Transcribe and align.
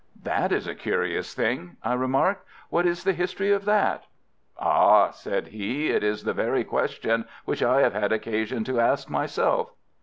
"That 0.23 0.51
is 0.51 0.65
a 0.65 0.73
curious 0.73 1.35
thing," 1.35 1.77
I 1.83 1.93
remarked. 1.93 2.43
"What 2.71 2.87
is 2.87 3.03
the 3.03 3.13
history 3.13 3.51
of 3.51 3.65
that?" 3.65 4.07
"Ah!" 4.59 5.11
said 5.11 5.49
he, 5.49 5.91
"it 5.91 6.03
is 6.03 6.23
the 6.23 6.33
very 6.33 6.63
question 6.63 7.25
which 7.45 7.61
I 7.61 7.81
have 7.81 7.93
had 7.93 8.11
occasion 8.11 8.63
to 8.63 8.79
ask 8.79 9.11
myself. 9.11 9.73